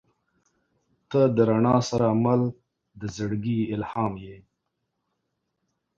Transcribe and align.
•ته 1.09 1.21
د 1.35 1.37
رڼا 1.49 1.77
سره 1.89 2.07
مل 2.23 2.41
د 2.99 3.01
زړګي 3.15 3.59
الهام 3.73 4.13
یې. 4.25 4.37